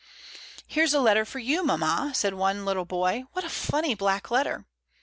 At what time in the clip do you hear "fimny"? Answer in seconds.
3.49-3.95